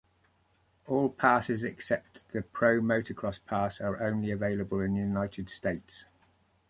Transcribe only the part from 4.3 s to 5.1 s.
available in the